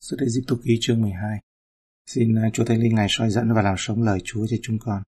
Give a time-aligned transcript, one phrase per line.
[0.00, 1.40] sự Xuất dịp tục ký chương 12
[2.06, 4.78] Xin à, Chúa Thánh Linh Ngài soi dẫn và làm sống lời Chúa cho chúng
[4.78, 5.02] con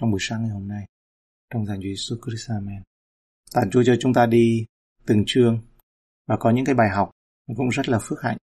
[0.00, 0.86] trong buổi sáng ngày hôm nay.
[1.52, 2.82] Trong danh Chúa Jesus Christ, Amen.
[3.54, 4.66] Tạ Chúa cho chúng ta đi
[5.06, 5.62] từng chương
[6.26, 7.10] và có những cái bài học
[7.56, 8.36] cũng rất là phước hạnh.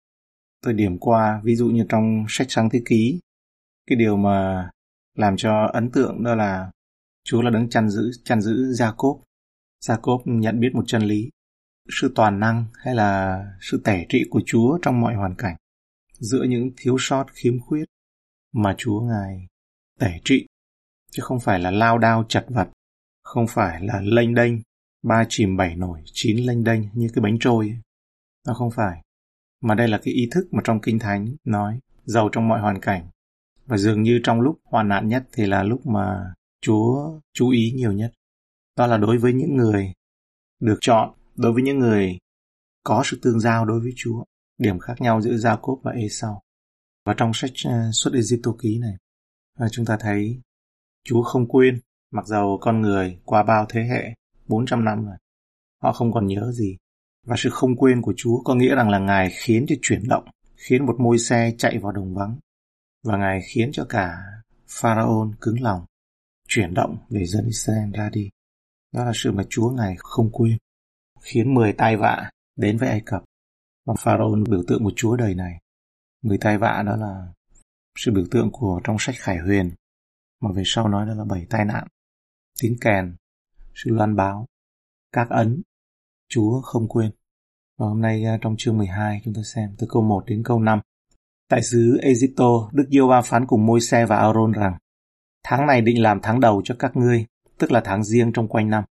[0.62, 3.19] Tôi điểm qua, ví dụ như trong sách sáng thế ký,
[3.88, 4.69] cái điều mà
[5.15, 6.72] làm cho ấn tượng đó là
[7.24, 9.22] Chúa là đấng chăn giữ, chăn giữ Gia-cốp.
[9.85, 11.29] Gia-cốp nhận biết một chân lý,
[12.01, 15.56] sự toàn năng hay là sự tể trị của Chúa trong mọi hoàn cảnh
[16.20, 17.86] giữa những thiếu sót khiếm khuyết
[18.54, 19.48] mà Chúa Ngài
[20.00, 20.48] tể trị,
[21.12, 22.70] chứ không phải là lao đao chặt vật,
[23.24, 24.54] không phải là lênh đênh,
[25.04, 27.68] ba chìm bảy nổi, chín lênh đênh như cái bánh trôi.
[27.68, 27.77] Ấy.
[28.48, 29.02] Nó không phải.
[29.62, 32.80] Mà đây là cái ý thức mà trong Kinh Thánh nói, giàu trong mọi hoàn
[32.82, 33.10] cảnh.
[33.66, 37.72] Và dường như trong lúc hoàn nạn nhất thì là lúc mà Chúa chú ý
[37.76, 38.12] nhiều nhất.
[38.76, 39.94] Đó là đối với những người
[40.60, 42.18] được chọn, đối với những người
[42.84, 44.24] có sự tương giao đối với Chúa
[44.58, 46.42] điểm khác nhau giữa Jacob và Esau.
[47.06, 48.94] Và trong sách ờ, xuất Egypto ký này,
[49.58, 50.41] ờ, chúng ta thấy
[51.04, 51.80] Chúa không quên,
[52.12, 54.14] mặc dầu con người qua bao thế hệ,
[54.48, 55.18] 400 năm rồi,
[55.84, 56.77] họ không còn nhớ gì.
[57.26, 60.26] Và sự không quên của Chúa có nghĩa rằng là Ngài khiến cho chuyển động,
[60.55, 62.38] khiến một môi xe chạy vào đồng vắng.
[63.04, 64.17] Và Ngài khiến cho cả
[64.67, 65.86] pharaon cứng lòng,
[66.47, 68.30] chuyển động để dân Israel ra đi.
[68.94, 70.58] Đó là sự mà Chúa Ngài không quên,
[71.21, 73.23] khiến 10 tai vạ đến với Ai Cập
[73.88, 75.59] và Pharaoh biểu tượng của Chúa đời này.
[76.21, 77.27] Người tai vạ đó là
[77.95, 79.75] sự biểu tượng của trong sách Khải Huyền,
[80.41, 81.88] mà về sau nói đó là bảy tai nạn,
[82.61, 83.15] tiếng kèn,
[83.75, 84.45] sự loan báo,
[85.11, 85.61] các ấn,
[86.30, 87.11] Chúa không quên.
[87.77, 90.59] Và hôm nay à, trong chương 12 chúng ta xem từ câu 1 đến câu
[90.59, 90.80] 5.
[91.49, 94.77] Tại xứ Egypto, Đức Diêu Va phán cùng môi xe và Aaron rằng,
[95.43, 97.25] Tháng này định làm tháng đầu cho các ngươi,
[97.58, 98.83] tức là tháng riêng trong quanh năm.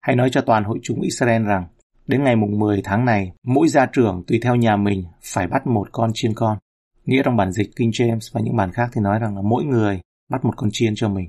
[0.00, 1.66] Hãy nói cho toàn hội chúng Israel rằng,
[2.08, 5.66] Đến ngày mùng 10 tháng này, mỗi gia trưởng tùy theo nhà mình phải bắt
[5.66, 6.58] một con chiên con.
[7.04, 9.64] Nghĩa trong bản dịch King James và những bản khác thì nói rằng là mỗi
[9.64, 10.00] người
[10.30, 11.28] bắt một con chiên cho mình.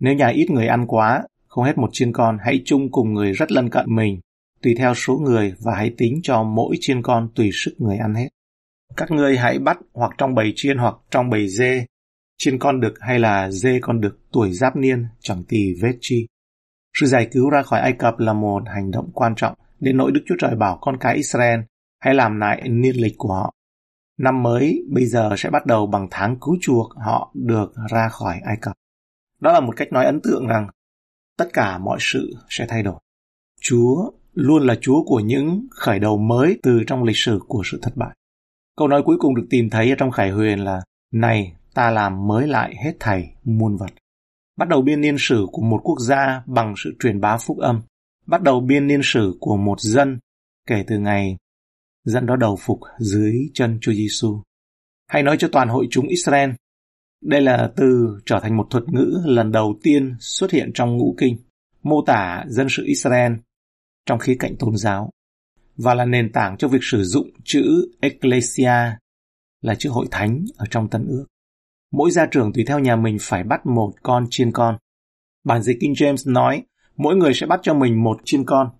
[0.00, 3.32] Nếu nhà ít người ăn quá, không hết một chiên con, hãy chung cùng người
[3.32, 4.20] rất lân cận mình,
[4.62, 8.14] tùy theo số người và hãy tính cho mỗi chiên con tùy sức người ăn
[8.14, 8.28] hết.
[8.96, 11.86] Các ngươi hãy bắt hoặc trong bầy chiên hoặc trong bầy dê,
[12.38, 16.26] chiên con đực hay là dê con đực tuổi giáp niên chẳng tì vết chi.
[17.00, 20.12] Sự giải cứu ra khỏi Ai Cập là một hành động quan trọng đến nỗi
[20.12, 21.60] Đức Chúa Trời bảo con cái Israel
[22.00, 23.54] hãy làm lại niên lịch của họ.
[24.18, 28.40] Năm mới bây giờ sẽ bắt đầu bằng tháng cứu chuộc họ được ra khỏi
[28.44, 28.72] Ai Cập.
[29.40, 30.68] Đó là một cách nói ấn tượng rằng
[31.38, 33.00] tất cả mọi sự sẽ thay đổi.
[33.60, 37.78] Chúa luôn là Chúa của những khởi đầu mới từ trong lịch sử của sự
[37.82, 38.16] thất bại.
[38.76, 42.46] Câu nói cuối cùng được tìm thấy trong Khải Huyền là Này, ta làm mới
[42.46, 43.90] lại hết thảy muôn vật.
[44.58, 47.82] Bắt đầu biên niên sử của một quốc gia bằng sự truyền bá phúc âm
[48.26, 50.18] bắt đầu biên niên sử của một dân
[50.66, 51.36] kể từ ngày
[52.04, 54.42] dân đó đầu phục dưới chân Chúa Giêsu.
[55.08, 56.50] Hay nói cho toàn hội chúng Israel,
[57.22, 61.14] đây là từ trở thành một thuật ngữ lần đầu tiên xuất hiện trong ngũ
[61.18, 61.36] kinh,
[61.82, 63.32] mô tả dân sự Israel
[64.06, 65.10] trong khía cạnh tôn giáo
[65.76, 68.96] và là nền tảng cho việc sử dụng chữ Ecclesia
[69.62, 71.26] là chữ hội thánh ở trong Tân ước.
[71.92, 74.78] Mỗi gia trưởng tùy theo nhà mình phải bắt một con chiên con.
[75.44, 76.62] Bản dịch King James nói
[76.96, 78.70] mỗi người sẽ bắt cho mình một chiên con.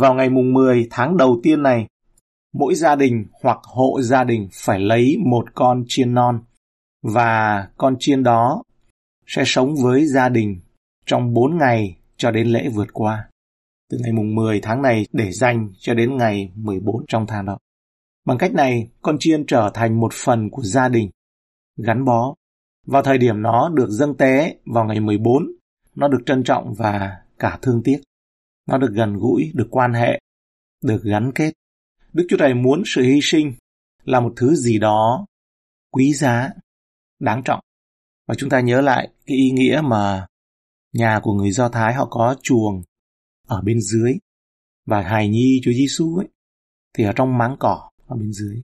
[0.00, 1.86] Vào ngày mùng 10 tháng đầu tiên này,
[2.54, 6.40] mỗi gia đình hoặc hộ gia đình phải lấy một con chiên non
[7.02, 8.62] và con chiên đó
[9.26, 10.60] sẽ sống với gia đình
[11.06, 13.28] trong 4 ngày cho đến lễ vượt qua.
[13.90, 17.58] Từ ngày mùng 10 tháng này để dành cho đến ngày 14 trong tháng đó.
[18.24, 21.10] Bằng cách này, con chiên trở thành một phần của gia đình,
[21.76, 22.34] gắn bó.
[22.86, 25.42] Vào thời điểm nó được dâng tế vào ngày 14,
[25.94, 28.00] nó được trân trọng và cả thương tiếc.
[28.66, 30.20] Nó được gần gũi, được quan hệ,
[30.84, 31.52] được gắn kết.
[32.12, 33.54] Đức Chúa Trời muốn sự hy sinh
[34.04, 35.26] là một thứ gì đó
[35.90, 36.50] quý giá,
[37.18, 37.60] đáng trọng.
[38.26, 40.26] Và chúng ta nhớ lại cái ý nghĩa mà
[40.92, 42.82] nhà của người Do Thái họ có chuồng
[43.46, 44.12] ở bên dưới
[44.86, 46.28] và hài nhi Chúa Giêsu ấy
[46.94, 48.62] thì ở trong máng cỏ ở bên dưới.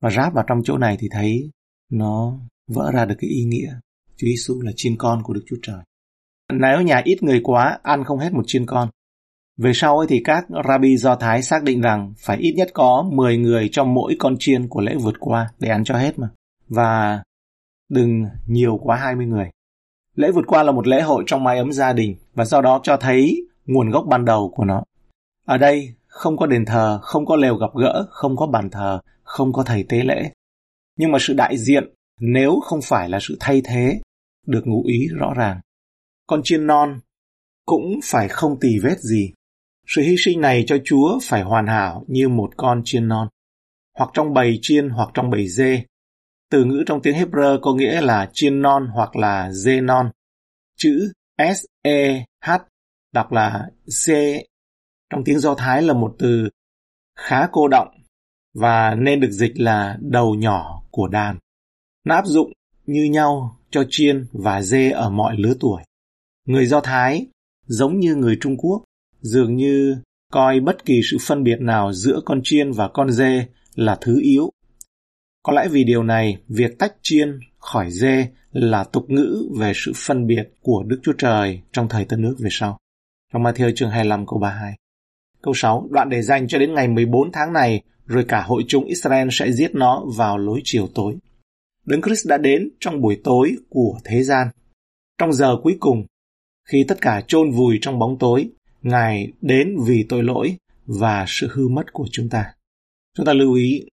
[0.00, 1.50] Và ráp vào trong chỗ này thì thấy
[1.90, 3.74] nó vỡ ra được cái ý nghĩa
[4.16, 5.84] Chúa Giêsu là chiên con của Đức Chúa Trời.
[6.52, 8.88] Nếu nhà ít người quá, ăn không hết một chiên con.
[9.56, 13.08] Về sau ấy thì các rabbi Do Thái xác định rằng phải ít nhất có
[13.12, 16.28] 10 người trong mỗi con chiên của lễ vượt qua để ăn cho hết mà.
[16.68, 17.22] Và
[17.88, 19.50] đừng nhiều quá 20 người.
[20.14, 22.80] Lễ vượt qua là một lễ hội trong mái ấm gia đình và do đó
[22.82, 24.82] cho thấy nguồn gốc ban đầu của nó.
[25.46, 29.00] Ở đây không có đền thờ, không có lều gặp gỡ, không có bàn thờ,
[29.22, 30.30] không có thầy tế lễ.
[30.98, 31.84] Nhưng mà sự đại diện
[32.20, 34.00] nếu không phải là sự thay thế
[34.46, 35.60] được ngụ ý rõ ràng
[36.30, 37.00] con chiên non,
[37.66, 39.32] cũng phải không tì vết gì.
[39.86, 43.28] Sự hy sinh này cho Chúa phải hoàn hảo như một con chiên non.
[43.98, 45.84] hoặc trong bầy chiên hoặc trong bầy dê.
[46.50, 50.10] Từ ngữ trong tiếng Hebrew có nghĩa là chiên non hoặc là dê non.
[50.76, 52.58] Chữ S-E-H
[53.12, 54.10] đọc là C
[55.10, 56.48] trong tiếng Do Thái là một từ
[57.18, 57.88] khá cô động
[58.54, 61.38] và nên được dịch là đầu nhỏ của đàn.
[62.04, 62.52] Nó áp dụng
[62.86, 65.82] như nhau cho chiên và dê ở mọi lứa tuổi.
[66.46, 67.26] Người Do Thái,
[67.66, 68.84] giống như người Trung Quốc,
[69.20, 69.96] dường như
[70.32, 74.20] coi bất kỳ sự phân biệt nào giữa con chiên và con dê là thứ
[74.22, 74.50] yếu.
[75.42, 79.92] Có lẽ vì điều này, việc tách chiên khỏi dê là tục ngữ về sự
[79.96, 82.78] phân biệt của Đức Chúa Trời trong thời Tân ước về sau.
[83.32, 84.74] Trong Matthew chương 25 câu 32.
[85.42, 85.88] Câu 6.
[85.90, 89.52] Đoạn để dành cho đến ngày 14 tháng này, rồi cả hội chúng Israel sẽ
[89.52, 91.16] giết nó vào lối chiều tối.
[91.86, 94.48] Đấng Christ đã đến trong buổi tối của thế gian.
[95.18, 96.06] Trong giờ cuối cùng,
[96.70, 98.50] khi tất cả chôn vùi trong bóng tối,
[98.82, 100.56] Ngài đến vì tội lỗi
[100.86, 102.54] và sự hư mất của chúng ta.
[103.16, 103.84] Chúng ta lưu ý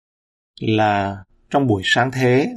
[0.60, 2.48] là trong buổi sáng thế,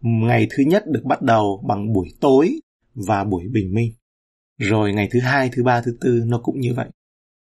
[0.00, 2.60] ngày thứ nhất được bắt đầu bằng buổi tối
[2.94, 3.92] và buổi bình minh.
[4.58, 6.88] Rồi ngày thứ hai, thứ ba, thứ tư nó cũng như vậy.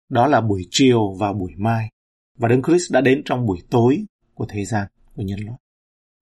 [0.09, 1.89] Đó là buổi chiều và buổi mai.
[2.37, 5.59] Và Đấng Christ đã đến trong buổi tối của thế gian, của nhân loại.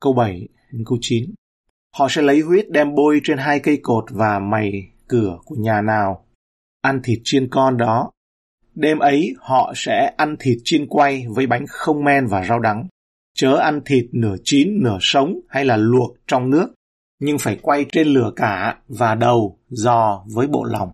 [0.01, 1.33] Câu 7 đến câu 9.
[1.97, 5.81] Họ sẽ lấy huyết đem bôi trên hai cây cột và mày cửa của nhà
[5.81, 6.25] nào.
[6.81, 8.11] Ăn thịt chiên con đó.
[8.75, 12.87] Đêm ấy họ sẽ ăn thịt chiên quay với bánh không men và rau đắng.
[13.35, 16.73] Chớ ăn thịt nửa chín nửa sống hay là luộc trong nước,
[17.19, 20.91] nhưng phải quay trên lửa cả và đầu, giò với bộ lòng.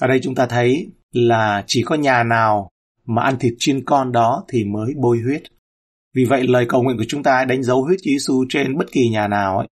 [0.00, 2.70] Ở đây chúng ta thấy là chỉ có nhà nào
[3.04, 5.42] mà ăn thịt chiên con đó thì mới bôi huyết.
[6.14, 9.08] Vì vậy lời cầu nguyện của chúng ta đánh dấu huyết Giêsu trên bất kỳ
[9.08, 9.68] nhà nào ấy,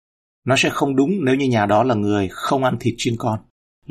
[0.46, 3.38] nó sẽ không đúng nếu như nhà đó là người không ăn thịt chiên con,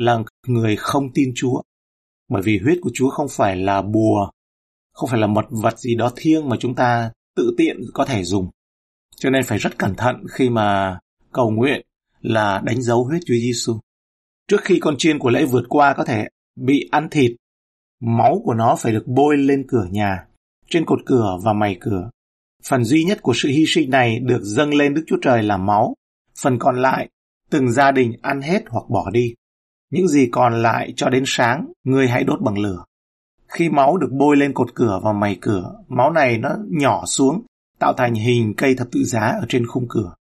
[0.00, 1.62] là người không tin Chúa.
[2.28, 4.30] Bởi vì huyết của Chúa không phải là bùa,
[4.92, 8.24] không phải là mật vật gì đó thiêng mà chúng ta tự tiện có thể
[8.24, 8.50] dùng.
[9.16, 10.98] Cho nên phải rất cẩn thận khi mà
[11.32, 11.86] cầu nguyện
[12.20, 13.78] là đánh dấu huyết Chúa Giêsu.
[14.48, 17.32] Trước khi con chiên của lễ vượt qua có thể bị ăn thịt,
[18.00, 20.26] máu của nó phải được bôi lên cửa nhà,
[20.70, 22.10] trên cột cửa và mày cửa.
[22.68, 25.56] Phần duy nhất của sự hy sinh này được dâng lên Đức Chúa Trời là
[25.56, 25.94] máu.
[26.42, 27.08] Phần còn lại,
[27.50, 29.34] từng gia đình ăn hết hoặc bỏ đi.
[29.90, 32.84] Những gì còn lại cho đến sáng, người hãy đốt bằng lửa.
[33.48, 37.42] Khi máu được bôi lên cột cửa và mày cửa, máu này nó nhỏ xuống,
[37.78, 40.14] tạo thành hình cây thập tự giá ở trên khung cửa.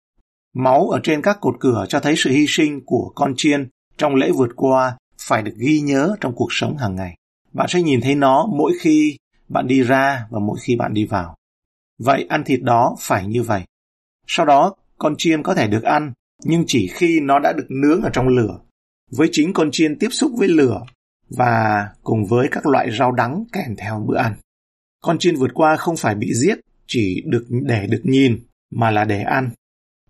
[0.54, 4.14] Máu ở trên các cột cửa cho thấy sự hy sinh của con chiên trong
[4.14, 7.16] lễ vượt qua phải được ghi nhớ trong cuộc sống hàng ngày.
[7.52, 9.16] Bạn sẽ nhìn thấy nó mỗi khi
[9.48, 11.36] bạn đi ra và mỗi khi bạn đi vào.
[11.98, 13.62] Vậy ăn thịt đó phải như vậy.
[14.26, 16.12] Sau đó, con chiên có thể được ăn,
[16.44, 18.58] nhưng chỉ khi nó đã được nướng ở trong lửa.
[19.10, 20.82] Với chính con chiên tiếp xúc với lửa
[21.28, 24.34] và cùng với các loại rau đắng kèm theo bữa ăn.
[25.02, 28.38] Con chiên vượt qua không phải bị giết chỉ được để được nhìn
[28.70, 29.50] mà là để ăn.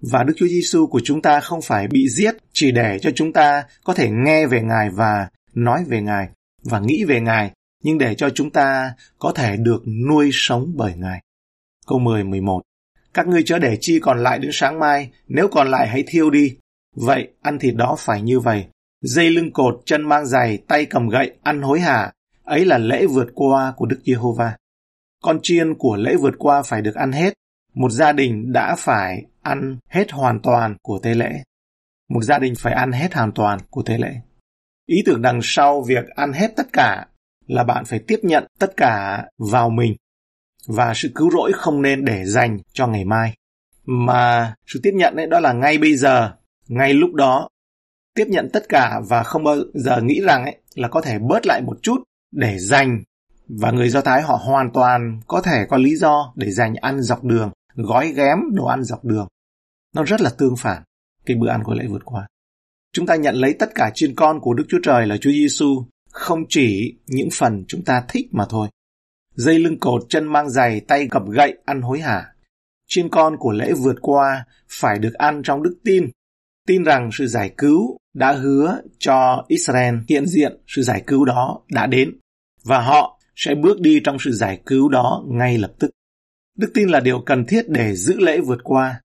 [0.01, 3.33] Và Đức Chúa Giêsu của chúng ta không phải bị giết chỉ để cho chúng
[3.33, 6.29] ta có thể nghe về Ngài và nói về Ngài
[6.63, 7.53] và nghĩ về Ngài,
[7.83, 11.23] nhưng để cho chúng ta có thể được nuôi sống bởi Ngài.
[11.87, 12.63] Câu 10, 11
[13.15, 16.31] Các ngươi chớ để chi còn lại đến sáng mai, nếu còn lại hãy thiêu
[16.31, 16.57] đi.
[16.97, 18.67] Vậy, ăn thịt đó phải như vậy.
[19.01, 22.13] Dây lưng cột, chân mang giày, tay cầm gậy, ăn hối hả.
[22.45, 24.57] Ấy là lễ vượt qua của Đức Giê-hô-va.
[25.23, 27.35] Con chiên của lễ vượt qua phải được ăn hết.
[27.75, 31.31] Một gia đình đã phải ăn hết hoàn toàn của tế lễ.
[32.09, 34.15] Một gia đình phải ăn hết hoàn toàn của tế lễ.
[34.87, 37.07] Ý tưởng đằng sau việc ăn hết tất cả
[37.47, 39.97] là bạn phải tiếp nhận tất cả vào mình
[40.67, 43.35] và sự cứu rỗi không nên để dành cho ngày mai
[43.87, 46.33] mà sự tiếp nhận ấy đó là ngay bây giờ
[46.69, 47.49] ngay lúc đó
[48.17, 51.47] tiếp nhận tất cả và không bao giờ nghĩ rằng ấy, là có thể bớt
[51.47, 53.03] lại một chút để dành.
[53.49, 57.01] Và người do thái họ hoàn toàn có thể có lý do để dành ăn
[57.01, 59.29] dọc đường, gói ghém đồ ăn dọc đường.
[59.95, 60.83] Nó rất là tương phản
[61.27, 62.27] cái bữa ăn của lễ vượt qua.
[62.93, 65.85] Chúng ta nhận lấy tất cả chiên con của đức chúa trời là chúa giêsu
[66.11, 68.69] không chỉ những phần chúng ta thích mà thôi.
[69.35, 72.27] Dây lưng cột, chân mang giày, tay cầm gậy ăn hối hả.
[72.89, 76.11] Chiên con của lễ vượt qua phải được ăn trong đức tin
[76.67, 81.61] tin rằng sự giải cứu đã hứa cho Israel, hiện diện sự giải cứu đó
[81.71, 82.19] đã đến,
[82.65, 85.91] và họ sẽ bước đi trong sự giải cứu đó ngay lập tức.
[86.59, 89.01] Đức tin là điều cần thiết để giữ lễ vượt qua.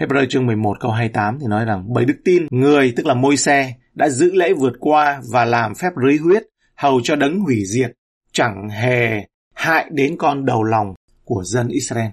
[0.00, 3.36] Hebrew chương 11 câu 28 thì nói rằng, bởi đức tin, người tức là môi
[3.36, 6.42] xe đã giữ lễ vượt qua và làm phép rưới huyết,
[6.76, 7.92] hầu cho đấng hủy diệt,
[8.32, 12.10] chẳng hề hại đến con đầu lòng của dân Israel.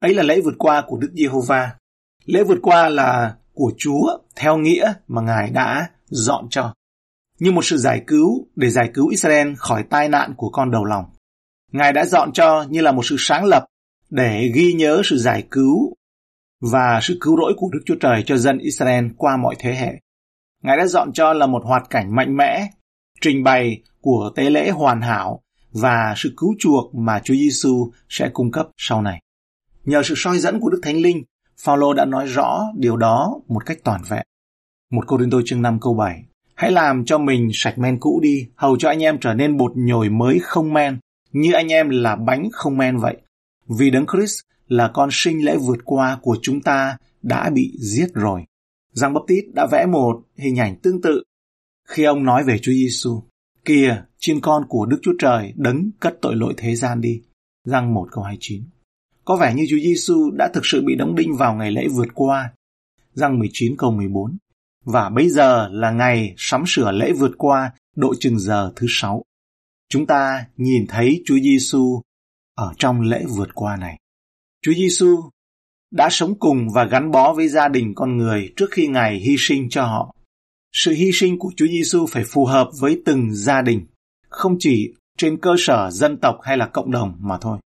[0.00, 1.70] Ấy là lễ vượt qua của Đức Giê-hô-va.
[2.24, 6.74] Lễ vượt qua là của Chúa theo nghĩa mà Ngài đã dọn cho.
[7.38, 10.84] Như một sự giải cứu để giải cứu Israel khỏi tai nạn của con đầu
[10.84, 11.04] lòng.
[11.72, 13.64] Ngài đã dọn cho như là một sự sáng lập
[14.10, 15.94] để ghi nhớ sự giải cứu
[16.60, 19.92] và sự cứu rỗi của Đức Chúa Trời cho dân Israel qua mọi thế hệ.
[20.62, 22.68] Ngài đã dọn cho là một hoạt cảnh mạnh mẽ,
[23.20, 25.42] trình bày của tế lễ hoàn hảo
[25.72, 29.20] và sự cứu chuộc mà Chúa Giêsu sẽ cung cấp sau này.
[29.84, 31.22] Nhờ sự soi dẫn của Đức Thánh Linh,
[31.60, 34.22] Phaolô đã nói rõ điều đó một cách toàn vẹn.
[34.90, 38.20] Một Cô Rinh Tô chương 5 câu 7 Hãy làm cho mình sạch men cũ
[38.22, 40.98] đi, hầu cho anh em trở nên bột nhồi mới không men,
[41.32, 43.16] như anh em là bánh không men vậy.
[43.78, 48.06] Vì Đấng Christ là con sinh lễ vượt qua của chúng ta đã bị giết
[48.14, 48.44] rồi.
[48.92, 51.22] Giang Baptist đã vẽ một hình ảnh tương tự
[51.88, 53.22] khi ông nói về Chúa Giêsu.
[53.64, 57.22] Kìa, chiên con của Đức Chúa Trời đấng cất tội lỗi thế gian đi.
[57.64, 58.62] Giang 1 câu 29.
[59.24, 62.08] Có vẻ như Chúa Giêsu đã thực sự bị đóng đinh vào ngày lễ vượt
[62.14, 62.52] qua.
[63.14, 64.36] Răng 19 câu 14.
[64.84, 69.24] Và bây giờ là ngày sắm sửa lễ vượt qua độ chừng giờ thứ sáu.
[69.88, 72.02] Chúng ta nhìn thấy Chúa Giêsu
[72.56, 73.98] ở trong lễ vượt qua này.
[74.62, 75.16] Chúa Giêsu
[75.90, 79.36] đã sống cùng và gắn bó với gia đình con người trước khi Ngài hy
[79.38, 80.14] sinh cho họ.
[80.72, 83.86] Sự hy sinh của Chúa Giêsu phải phù hợp với từng gia đình,
[84.28, 87.58] không chỉ trên cơ sở dân tộc hay là cộng đồng mà thôi.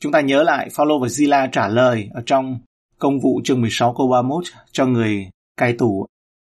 [0.00, 2.58] Chúng ta nhớ lại Phaolô và Zila trả lời ở trong
[2.98, 6.06] công vụ chương 16 câu 31 cho người cai tù.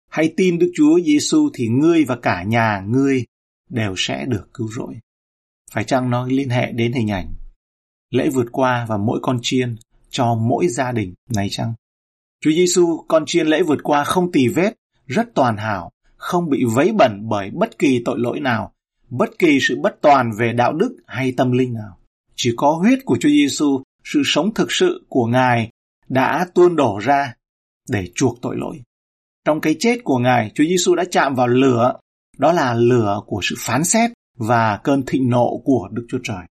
[0.09, 3.25] Hãy tin Đức Chúa Giêsu thì ngươi và cả nhà ngươi
[3.69, 4.93] đều sẽ được cứu rỗi.
[5.71, 7.33] Phải chăng nó liên hệ đến hình ảnh
[8.09, 9.75] lễ vượt qua và mỗi con chiên
[10.09, 11.73] cho mỗi gia đình này chăng?
[12.41, 14.73] Chúa Giêsu con chiên lễ vượt qua không tì vết,
[15.05, 18.71] rất toàn hảo, không bị vấy bẩn bởi bất kỳ tội lỗi nào,
[19.09, 21.97] bất kỳ sự bất toàn về đạo đức hay tâm linh nào.
[22.37, 25.69] Chỉ có huyết của Chúa Giêsu, sự sống thực sự của Ngài
[26.09, 27.33] đã tuôn đổ ra
[27.89, 28.81] để chuộc tội lỗi.
[29.45, 31.93] Trong cái chết của Ngài, Chúa Giêsu đã chạm vào lửa,
[32.37, 36.45] đó là lửa của sự phán xét và cơn thịnh nộ của Đức Chúa Trời.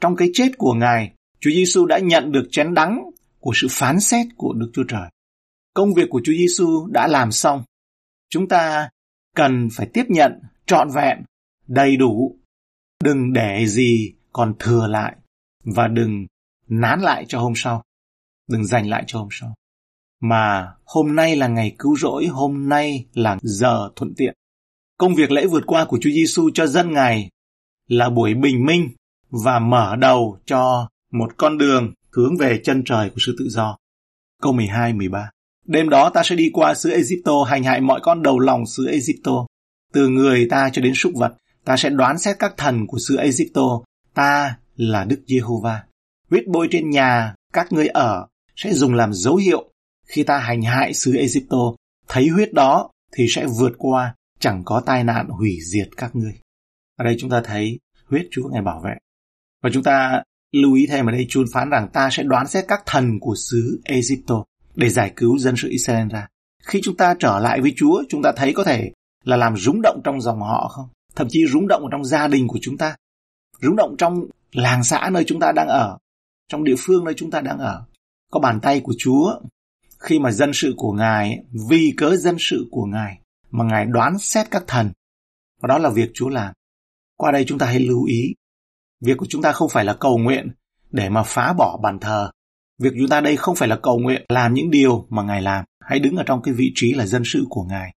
[0.00, 4.00] Trong cái chết của Ngài, Chúa Giêsu đã nhận được chén đắng của sự phán
[4.00, 5.10] xét của Đức Chúa Trời.
[5.74, 7.64] Công việc của Chúa Giêsu đã làm xong.
[8.30, 8.88] Chúng ta
[9.36, 10.32] cần phải tiếp nhận
[10.66, 11.22] trọn vẹn,
[11.66, 12.36] đầy đủ.
[13.04, 15.16] Đừng để gì còn thừa lại
[15.64, 16.26] và đừng
[16.68, 17.82] nán lại cho hôm sau.
[18.48, 19.54] Đừng dành lại cho hôm sau.
[20.20, 24.34] Mà hôm nay là ngày cứu rỗi, hôm nay là giờ thuận tiện.
[24.98, 27.30] Công việc lễ vượt qua của Chúa Giêsu cho dân Ngài
[27.88, 28.88] là buổi bình minh
[29.44, 33.76] và mở đầu cho một con đường hướng về chân trời của sự tự do.
[34.42, 35.30] Câu 12, 13
[35.66, 38.86] Đêm đó ta sẽ đi qua xứ Egypto hành hại mọi con đầu lòng xứ
[38.86, 39.46] Egypto.
[39.92, 43.16] Từ người ta cho đến súc vật, ta sẽ đoán xét các thần của xứ
[43.16, 43.87] Egypto.
[44.18, 45.82] Ta là Đức Giê-hô-va.
[46.30, 49.72] Huyết bôi trên nhà các ngươi ở sẽ dùng làm dấu hiệu
[50.06, 51.58] khi ta hành hại xứ Egypto.
[52.08, 56.32] Thấy huyết đó thì sẽ vượt qua, chẳng có tai nạn hủy diệt các ngươi.
[56.96, 58.94] Ở đây chúng ta thấy huyết Chúa Ngài bảo vệ.
[59.62, 60.22] Và chúng ta
[60.52, 63.34] lưu ý thêm ở đây chun phán rằng ta sẽ đoán xét các thần của
[63.36, 64.44] xứ Egypto
[64.74, 66.26] để giải cứu dân sự Israel ra.
[66.62, 68.92] Khi chúng ta trở lại với Chúa, chúng ta thấy có thể
[69.24, 70.88] là làm rúng động trong dòng họ không?
[71.16, 72.96] Thậm chí rúng động trong gia đình của chúng ta.
[73.62, 75.98] Rúng động trong làng xã nơi chúng ta đang ở,
[76.48, 77.84] trong địa phương nơi chúng ta đang ở.
[78.30, 79.40] Có bàn tay của Chúa
[79.98, 83.18] khi mà dân sự của Ngài, vì cớ dân sự của Ngài
[83.50, 84.92] mà Ngài đoán xét các thần.
[85.60, 86.54] Và đó là việc Chúa làm.
[87.16, 88.34] Qua đây chúng ta hãy lưu ý
[89.00, 90.48] Việc của chúng ta không phải là cầu nguyện
[90.90, 92.30] để mà phá bỏ bàn thờ.
[92.78, 95.64] Việc chúng ta đây không phải là cầu nguyện làm những điều mà Ngài làm.
[95.80, 97.94] Hãy đứng ở trong cái vị trí là dân sự của Ngài.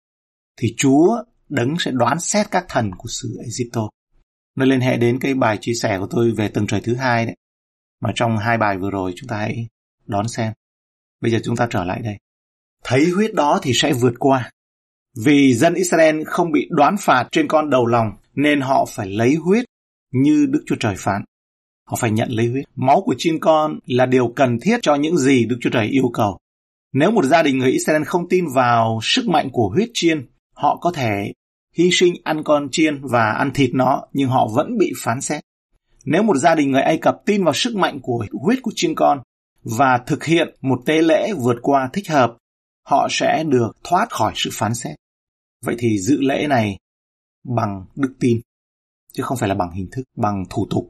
[0.57, 3.89] Thì Chúa đấng sẽ đoán xét các thần của xứ Egypto.
[4.59, 7.25] Nó liên hệ đến cái bài chia sẻ của tôi về tầng trời thứ hai
[7.25, 7.35] đấy.
[8.01, 9.67] Mà trong hai bài vừa rồi chúng ta hãy
[10.05, 10.53] đón xem.
[11.21, 12.17] Bây giờ chúng ta trở lại đây.
[12.83, 14.51] Thấy huyết đó thì sẽ vượt qua.
[15.25, 19.35] Vì dân Israel không bị đoán phạt trên con đầu lòng nên họ phải lấy
[19.35, 19.65] huyết
[20.13, 21.21] như Đức Chúa Trời phán.
[21.87, 22.65] Họ phải nhận lấy huyết.
[22.75, 26.09] Máu của chiên con là điều cần thiết cho những gì Đức Chúa Trời yêu
[26.13, 26.37] cầu.
[26.93, 30.77] Nếu một gia đình người Israel không tin vào sức mạnh của huyết chiên, họ
[30.81, 31.33] có thể
[31.79, 35.43] hy sinh ăn con chiên và ăn thịt nó, nhưng họ vẫn bị phán xét.
[36.05, 38.95] Nếu một gia đình người Ai Cập tin vào sức mạnh của huyết của chiên
[38.95, 39.21] con
[39.63, 42.38] và thực hiện một tế lễ vượt qua thích hợp,
[42.88, 44.95] họ sẽ được thoát khỏi sự phán xét.
[45.65, 46.77] Vậy thì dự lễ này
[47.43, 48.41] bằng đức tin
[49.13, 50.89] chứ không phải là bằng hình thức, bằng thủ tục.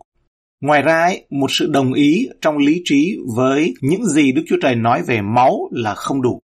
[0.61, 4.57] Ngoài ra, ấy, một sự đồng ý trong lý trí với những gì Đức Chúa
[4.61, 6.39] Trời nói về máu là không đủ.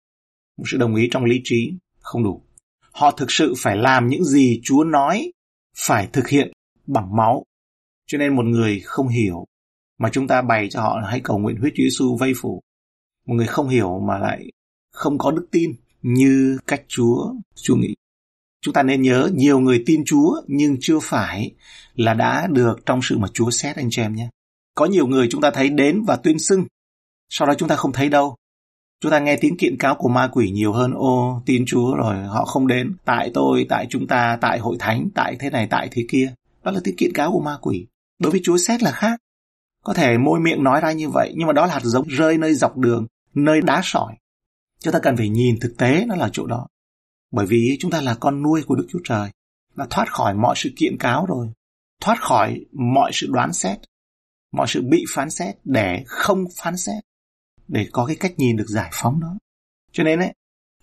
[0.58, 2.42] Một sự đồng ý trong lý trí không đủ.
[2.92, 5.32] Họ thực sự phải làm những gì Chúa nói
[5.78, 6.52] phải thực hiện
[6.88, 7.44] bằng máu.
[8.08, 9.46] Cho nên một người không hiểu
[9.98, 12.62] mà chúng ta bày cho họ là hãy cầu nguyện huyết Chúa Giêsu vây phủ.
[13.26, 14.52] Một người không hiểu mà lại
[14.92, 15.72] không có đức tin
[16.02, 17.96] như cách Chúa Chúa nghĩ.
[18.62, 21.52] Chúng ta nên nhớ nhiều người tin Chúa nhưng chưa phải
[21.96, 24.30] là đã được trong sự mà Chúa xét anh chị em nhé.
[24.76, 26.66] Có nhiều người chúng ta thấy đến và tuyên xưng,
[27.30, 28.36] Sau đó chúng ta không thấy đâu.
[29.02, 30.94] Chúng ta nghe tiếng kiện cáo của ma quỷ nhiều hơn.
[30.94, 32.96] Ô, tin Chúa rồi, họ không đến.
[33.06, 36.34] Tại tôi, tại chúng ta, tại hội thánh, tại thế này, tại thế kia.
[36.64, 37.88] Đó là tiếng kiện cáo của ma quỷ.
[38.20, 39.20] Đối với Chúa xét là khác.
[39.84, 42.38] Có thể môi miệng nói ra như vậy, nhưng mà đó là hạt giống rơi
[42.38, 44.14] nơi dọc đường, nơi đá sỏi.
[44.80, 46.68] Chúng ta cần phải nhìn thực tế nó là chỗ đó.
[47.32, 49.30] Bởi vì chúng ta là con nuôi của Đức Chúa Trời,
[49.76, 51.48] đã thoát khỏi mọi sự kiện cáo rồi,
[52.02, 53.80] thoát khỏi mọi sự đoán xét,
[54.52, 57.04] mọi sự bị phán xét để không phán xét,
[57.72, 59.38] để có cái cách nhìn được giải phóng đó.
[59.92, 60.34] Cho nên ấy,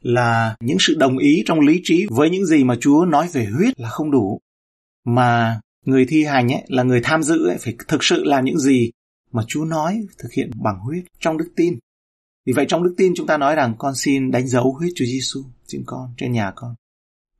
[0.00, 3.44] là những sự đồng ý trong lý trí với những gì mà Chúa nói về
[3.44, 4.40] huyết là không đủ.
[5.04, 8.58] Mà người thi hành ấy, là người tham dự ấy, phải thực sự làm những
[8.58, 8.90] gì
[9.32, 11.78] mà Chúa nói thực hiện bằng huyết trong đức tin.
[12.46, 15.04] Vì vậy trong đức tin chúng ta nói rằng con xin đánh dấu huyết Chúa
[15.04, 16.74] Giêsu trên con, trên nhà con.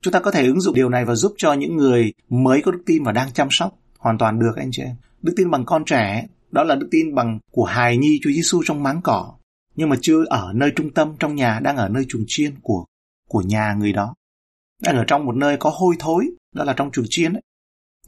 [0.03, 2.73] Chúng ta có thể ứng dụng điều này và giúp cho những người mới có
[2.73, 4.97] đức tin và đang chăm sóc hoàn toàn được anh chị em.
[5.23, 8.63] Đức tin bằng con trẻ, đó là đức tin bằng của hài nhi Chúa Giêsu
[8.65, 9.35] trong máng cỏ,
[9.79, 12.85] nhưng mà chưa ở nơi trung tâm trong nhà, đang ở nơi chuồng chiên của
[13.29, 14.15] của nhà người đó.
[14.83, 17.43] Đang ở trong một nơi có hôi thối, đó là trong chuồng chiên ấy.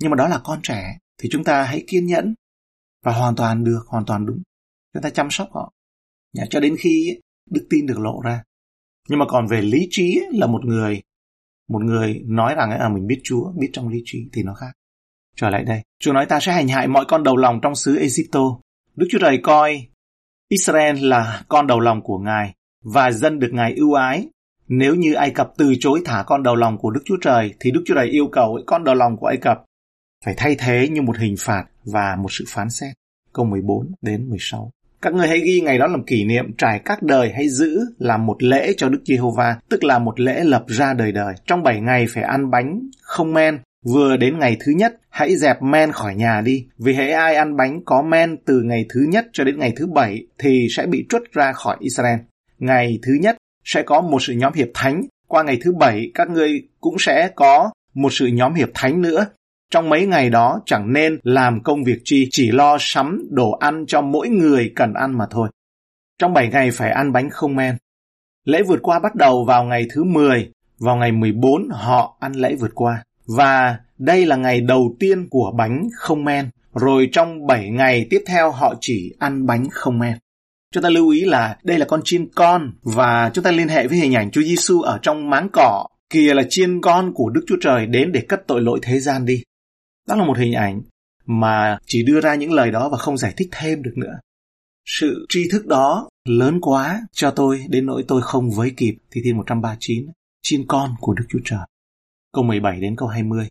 [0.01, 2.35] Nhưng mà đó là con trẻ, thì chúng ta hãy kiên nhẫn
[3.05, 4.43] và hoàn toàn được, hoàn toàn đúng.
[4.95, 5.73] Chúng ta chăm sóc họ.
[6.33, 8.43] Nhà cho đến khi đức tin được lộ ra.
[9.09, 11.03] Nhưng mà còn về lý trí là một người
[11.69, 14.73] một người nói rằng à mình biết Chúa, biết trong lý trí thì nó khác.
[15.37, 17.97] Trở lại đây, Chúa nói ta sẽ hành hại mọi con đầu lòng trong xứ
[17.97, 18.41] Egypto.
[18.97, 19.90] Đức Chúa Trời coi
[20.53, 22.55] Israel là con đầu lòng của Ngài
[22.85, 24.27] và dân được Ngài ưu ái.
[24.69, 27.71] Nếu như Ai Cập từ chối thả con đầu lòng của Đức Chúa Trời thì
[27.71, 29.65] Đức Chúa Trời yêu cầu con đầu lòng của Ai Cập
[30.25, 32.95] phải thay thế như một hình phạt và một sự phán xét.
[33.33, 34.71] Câu 14 đến 16.
[35.03, 38.27] Các ngươi hãy ghi ngày đó làm kỷ niệm trải các đời hãy giữ làm
[38.27, 41.35] một lễ cho Đức Giê-hô-va, tức là một lễ lập ra đời đời.
[41.47, 45.63] Trong bảy ngày phải ăn bánh không men, vừa đến ngày thứ nhất hãy dẹp
[45.63, 49.27] men khỏi nhà đi, vì hễ ai ăn bánh có men từ ngày thứ nhất
[49.33, 52.19] cho đến ngày thứ bảy thì sẽ bị trút ra khỏi Israel.
[52.59, 56.31] Ngày thứ nhất sẽ có một sự nhóm hiệp thánh, qua ngày thứ bảy các
[56.31, 59.27] ngươi cũng sẽ có một sự nhóm hiệp thánh nữa
[59.71, 63.85] trong mấy ngày đó chẳng nên làm công việc chi, chỉ lo sắm đồ ăn
[63.87, 65.49] cho mỗi người cần ăn mà thôi.
[66.19, 67.77] Trong 7 ngày phải ăn bánh không men.
[68.45, 72.55] Lễ vượt qua bắt đầu vào ngày thứ 10, vào ngày 14 họ ăn lễ
[72.55, 73.03] vượt qua.
[73.37, 76.51] Và đây là ngày đầu tiên của bánh không men.
[76.75, 80.19] Rồi trong 7 ngày tiếp theo, họ chỉ ăn bánh không men.
[80.75, 83.87] Chúng ta lưu ý là đây là con chiên con và chúng ta liên hệ
[83.87, 85.87] với hình ảnh Chúa Giêsu ở trong máng cỏ.
[86.11, 89.25] Kìa là chiên con của Đức Chúa Trời đến để cất tội lỗi thế gian
[89.25, 89.43] đi.
[90.09, 90.83] Đó là một hình ảnh
[91.27, 94.19] mà chỉ đưa ra những lời đó và không giải thích thêm được nữa.
[94.87, 99.21] Sự tri thức đó lớn quá cho tôi, đến nỗi tôi không với kịp thì
[99.25, 100.07] thiên 139
[100.43, 101.67] chiên con của Đức Chúa Trời.
[102.33, 103.47] Câu 17 đến câu 20.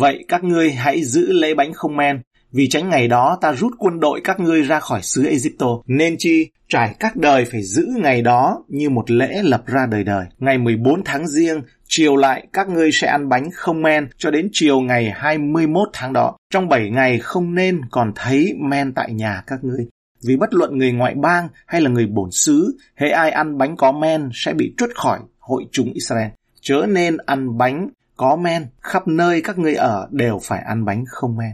[0.00, 3.72] Vậy các ngươi hãy giữ lễ bánh không men vì tránh ngày đó ta rút
[3.78, 7.86] quân đội các ngươi ra khỏi xứ Egypto, nên chi trải các đời phải giữ
[7.96, 10.26] ngày đó như một lễ lập ra đời đời.
[10.38, 14.48] Ngày 14 tháng riêng, chiều lại các ngươi sẽ ăn bánh không men cho đến
[14.52, 16.36] chiều ngày 21 tháng đó.
[16.52, 19.88] Trong 7 ngày không nên còn thấy men tại nhà các ngươi.
[20.26, 23.76] Vì bất luận người ngoại bang hay là người bổn xứ, hễ ai ăn bánh
[23.76, 26.28] có men sẽ bị trút khỏi hội chúng Israel.
[26.60, 31.04] Chớ nên ăn bánh có men, khắp nơi các ngươi ở đều phải ăn bánh
[31.08, 31.52] không men.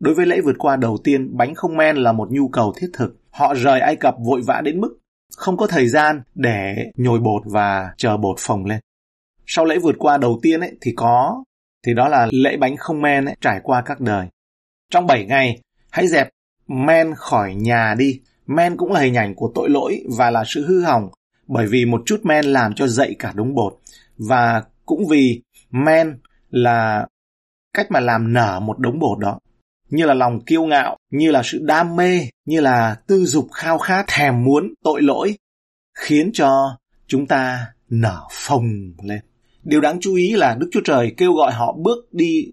[0.00, 2.88] Đối với lễ vượt qua đầu tiên, bánh không men là một nhu cầu thiết
[2.92, 3.16] thực.
[3.30, 4.98] Họ rời Ai Cập vội vã đến mức
[5.36, 8.80] không có thời gian để nhồi bột và chờ bột phồng lên.
[9.46, 11.44] Sau lễ vượt qua đầu tiên ấy, thì có,
[11.86, 14.26] thì đó là lễ bánh không men ấy, trải qua các đời.
[14.90, 16.28] Trong 7 ngày, hãy dẹp
[16.68, 18.20] men khỏi nhà đi.
[18.46, 21.08] Men cũng là hình ảnh của tội lỗi và là sự hư hỏng,
[21.46, 23.78] bởi vì một chút men làm cho dậy cả đống bột.
[24.16, 26.18] Và cũng vì men
[26.50, 27.06] là
[27.72, 29.38] cách mà làm nở một đống bột đó
[29.94, 33.78] như là lòng kiêu ngạo, như là sự đam mê, như là tư dục khao
[33.78, 35.36] khát thèm muốn tội lỗi,
[35.98, 38.64] khiến cho chúng ta nở phồng
[39.02, 39.20] lên.
[39.62, 42.44] Điều đáng chú ý là Đức Chúa Trời kêu gọi họ bước đi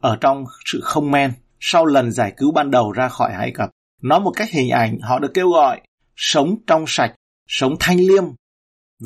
[0.00, 3.70] ở trong sự không men sau lần giải cứu ban đầu ra khỏi Ai Cập.
[4.02, 5.80] Nói một cách hình ảnh, họ được kêu gọi
[6.16, 7.14] sống trong sạch,
[7.48, 8.24] sống thanh liêm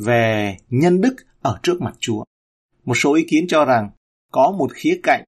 [0.05, 2.23] về nhân đức ở trước mặt Chúa.
[2.85, 3.89] Một số ý kiến cho rằng
[4.31, 5.23] có một khía cạnh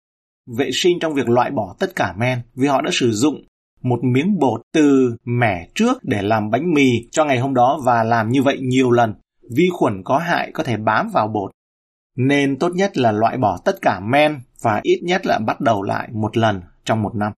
[0.58, 3.44] vệ sinh trong việc loại bỏ tất cả men vì họ đã sử dụng
[3.82, 8.04] một miếng bột từ mẻ trước để làm bánh mì cho ngày hôm đó và
[8.04, 9.14] làm như vậy nhiều lần.
[9.56, 11.52] Vi khuẩn có hại có thể bám vào bột.
[12.16, 15.82] Nên tốt nhất là loại bỏ tất cả men và ít nhất là bắt đầu
[15.82, 17.32] lại một lần trong một năm.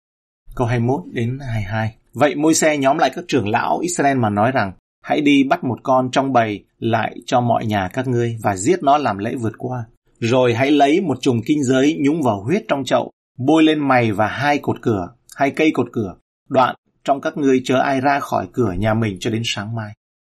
[0.55, 1.95] Câu 21 đến 22.
[2.13, 4.71] Vậy môi xe nhóm lại các trưởng lão Israel mà nói rằng
[5.09, 8.83] hãy đi bắt một con trong bầy lại cho mọi nhà các ngươi và giết
[8.83, 9.83] nó làm lễ vượt qua.
[10.19, 14.11] Rồi hãy lấy một chùm kinh giới nhúng vào huyết trong chậu, bôi lên mày
[14.11, 16.15] và hai cột cửa, hai cây cột cửa.
[16.49, 19.93] Đoạn trong các ngươi chớ ai ra khỏi cửa nhà mình cho đến sáng mai.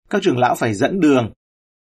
[0.10, 1.32] Các trưởng lão phải dẫn đường,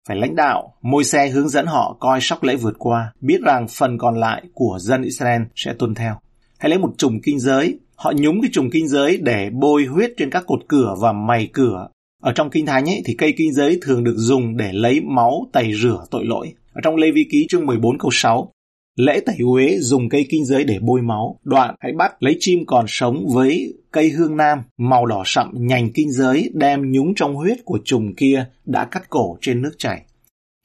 [0.08, 3.68] phải lãnh đạo, môi xe hướng dẫn họ coi sóc lễ vượt qua, biết rằng
[3.68, 6.18] phần còn lại của dân Israel sẽ tuân theo.
[6.58, 10.12] Hãy lấy một chùm kinh giới, họ nhúng cái chùm kinh giới để bôi huyết
[10.16, 11.88] trên các cột cửa và mày cửa.
[12.24, 15.48] Ở trong kinh thánh ấy, thì cây kinh giới thường được dùng để lấy máu
[15.52, 16.52] tẩy rửa tội lỗi.
[16.72, 18.52] Ở trong Lê Vi Ký chương 14 câu 6,
[18.96, 21.38] Lễ tẩy uế dùng cây kinh giới để bôi máu.
[21.44, 25.92] Đoạn hãy bắt lấy chim còn sống với cây hương nam màu đỏ sậm nhành
[25.92, 30.02] kinh giới đem nhúng trong huyết của trùng kia đã cắt cổ trên nước chảy.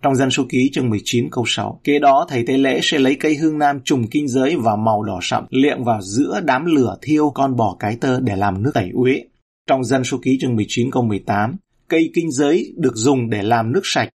[0.03, 3.15] Trong dân số ký chương 19 câu 6, kế đó thầy tế lễ sẽ lấy
[3.15, 6.97] cây hương nam trùng kinh giới và màu đỏ sậm liệng vào giữa đám lửa
[7.01, 9.23] thiêu con bò cái tơ để làm nước tẩy uế.
[9.69, 13.71] Trong dân số ký chương 19 câu 18, cây kinh giới được dùng để làm
[13.71, 14.09] nước sạch.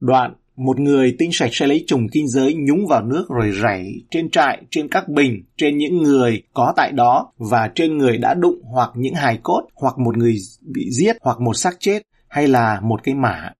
[0.00, 3.92] Đoạn một người tinh sạch sẽ lấy trùng kinh giới nhúng vào nước rồi rảy
[4.10, 8.34] trên trại, trên các bình, trên những người có tại đó và trên người đã
[8.34, 12.48] đụng hoặc những hài cốt, hoặc một người bị giết, hoặc một xác chết, hay
[12.48, 13.52] là một cái mả.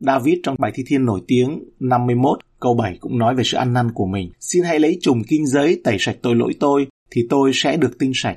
[0.00, 3.72] David trong bài thi thiên nổi tiếng 51 câu 7 cũng nói về sự ăn
[3.72, 4.30] năn của mình.
[4.40, 7.98] Xin hãy lấy trùng kinh giới tẩy sạch tội lỗi tôi, thì tôi sẽ được
[7.98, 8.36] tinh sạch.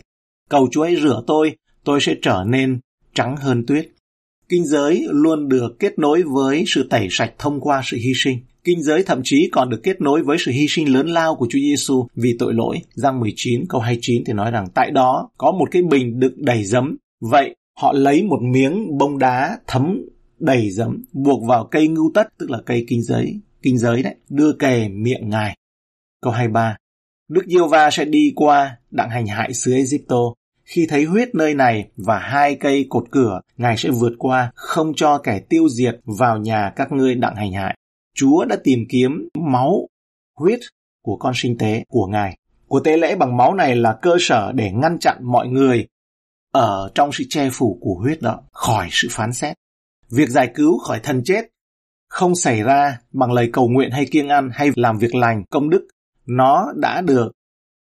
[0.50, 2.80] Cầu Chúa hãy rửa tôi, tôi sẽ trở nên
[3.14, 3.90] trắng hơn tuyết.
[4.50, 8.40] Kinh giới luôn được kết nối với sự tẩy sạch thông qua sự hy sinh.
[8.64, 11.48] Kinh giới thậm chí còn được kết nối với sự hy sinh lớn lao của
[11.50, 12.78] Chúa Giêsu vì tội lỗi.
[12.94, 16.64] Giăng 19 câu 29 thì nói rằng, tại đó có một cái bình đựng đầy
[16.64, 16.98] giấm.
[17.22, 20.02] Vậy, họ lấy một miếng bông đá thấm
[20.40, 24.16] đầy giấm, buộc vào cây ngưu tất, tức là cây kinh giới kinh giới đấy,
[24.30, 25.58] đưa kề miệng ngài
[26.22, 26.78] câu 23
[27.30, 30.18] Đức Diêu Va sẽ đi qua đặng hành hại xứ Egypto
[30.72, 34.94] khi thấy huyết nơi này và hai cây cột cửa, Ngài sẽ vượt qua, không
[34.96, 37.78] cho kẻ tiêu diệt vào nhà các ngươi đặng hành hại.
[38.16, 39.88] Chúa đã tìm kiếm máu,
[40.40, 40.60] huyết
[41.04, 42.38] của con sinh tế của Ngài.
[42.68, 45.88] Của tế lễ bằng máu này là cơ sở để ngăn chặn mọi người
[46.52, 49.56] ở trong sự che phủ của huyết đó khỏi sự phán xét.
[50.10, 51.46] Việc giải cứu khỏi thân chết
[52.10, 55.70] không xảy ra bằng lời cầu nguyện hay kiêng ăn hay làm việc lành, công
[55.70, 55.88] đức.
[56.26, 57.32] Nó đã được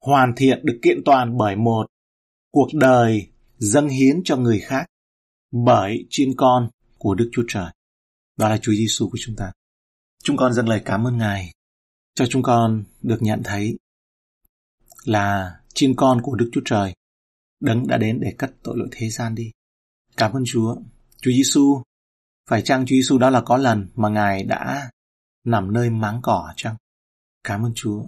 [0.00, 1.86] hoàn thiện, được kiện toàn bởi một
[2.52, 4.86] cuộc đời dâng hiến cho người khác
[5.50, 7.72] bởi chiên con của Đức Chúa Trời.
[8.36, 9.52] Đó là Chúa Giêsu của chúng ta.
[10.24, 11.52] Chúng con dâng lời cảm ơn Ngài
[12.14, 13.78] cho chúng con được nhận thấy
[15.04, 16.94] là chiên con của Đức Chúa Trời
[17.60, 19.50] đấng đã đến để cất tội lỗi thế gian đi.
[20.16, 20.76] Cảm ơn Chúa.
[21.22, 21.82] Chúa Giêsu,
[22.48, 24.90] phải chăng Chúa Giêsu đó là có lần mà Ngài đã
[25.44, 26.76] nằm nơi máng cỏ chăng?
[27.44, 28.04] Cảm ơn Chúa.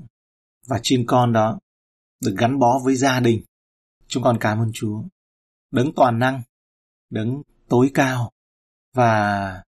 [0.66, 1.59] Và chiên con đó
[2.20, 3.42] được gắn bó với gia đình
[4.14, 5.03] Chúng con cảm ơn Chúa.
[5.70, 6.42] Đấng toàn năng,
[7.11, 8.31] đấng tối cao
[8.92, 9.62] và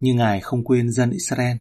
[0.00, 1.56] như Ngài không quên dân Israel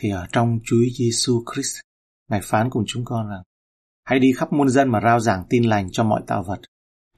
[0.00, 1.80] thì ở trong Chúa Giêsu Christ,
[2.28, 3.42] Ngài phán cùng chúng con rằng
[4.04, 6.60] hãy đi khắp muôn dân mà rao giảng tin lành cho mọi tạo vật.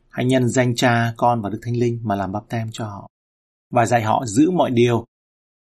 [0.09, 3.09] Hãy nhân danh Cha, Con và Đức Thánh Linh mà làm bắp tem cho họ
[3.71, 5.05] và dạy họ giữ mọi điều,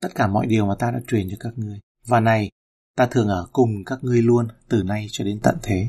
[0.00, 1.80] tất cả mọi điều mà ta đã truyền cho các ngươi.
[2.06, 2.50] Và này,
[2.96, 5.88] ta thường ở cùng các ngươi luôn từ nay cho đến tận thế.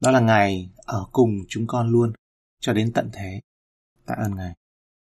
[0.00, 2.12] Đó là Ngài ở cùng chúng con luôn
[2.60, 3.40] cho đến tận thế.
[4.06, 4.54] Tạ ơn Ngài.